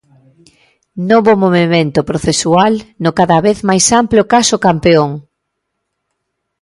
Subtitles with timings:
[1.09, 5.15] Novo movemento procesual no cada vez máis amplo caso 'Campeón'.